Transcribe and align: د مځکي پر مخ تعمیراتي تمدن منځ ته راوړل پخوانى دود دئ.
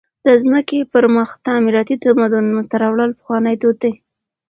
د 0.25 0.27
مځکي 0.51 0.79
پر 0.91 1.03
مخ 1.15 1.29
تعمیراتي 1.45 1.95
تمدن 2.05 2.45
منځ 2.53 2.67
ته 2.71 2.75
راوړل 2.83 3.11
پخوانى 3.17 3.55
دود 3.61 3.77
دئ. 3.83 3.93